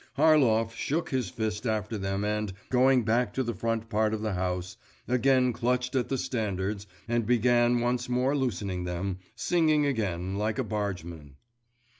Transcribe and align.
Harlov 0.17 0.73
shook 0.73 1.11
his 1.11 1.29
fist 1.29 1.67
after 1.67 1.95
them 1.95 2.23
and, 2.23 2.53
going 2.71 3.03
back 3.03 3.31
to 3.35 3.43
the 3.43 3.53
front 3.53 3.87
part 3.87 4.15
of 4.15 4.21
the 4.23 4.33
house, 4.33 4.75
again 5.07 5.53
clutched 5.53 5.93
at 5.93 6.09
the 6.09 6.17
standards 6.17 6.87
and 7.07 7.27
began 7.27 7.79
once 7.81 8.09
more 8.09 8.35
loosening 8.35 8.83
them, 8.85 9.19
singing 9.35 9.85
again, 9.85 10.35
like 10.37 10.57
a 10.57 10.63
bargeman. 10.63 11.35